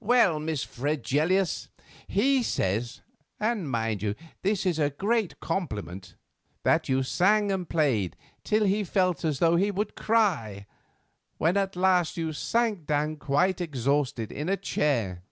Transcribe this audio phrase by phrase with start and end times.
[0.00, 1.68] "Well, Miss Fregelius,
[2.06, 8.14] he says—and, mind you, this is a great compliment—that you sang and played
[8.44, 10.66] till he felt as though he would cry
[11.38, 15.22] when at last you sank down quite exhausted in a chair.